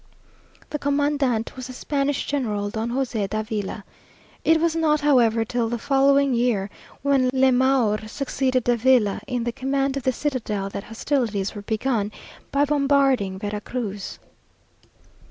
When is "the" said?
0.71-0.79, 1.67-1.73, 5.69-5.77, 9.43-9.51, 10.01-10.11